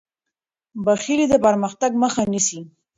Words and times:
بخیلي 0.85 1.25
د 1.29 1.35
پرمختګ 1.45 1.91
مخه 2.03 2.21
نیسي. 2.31 2.59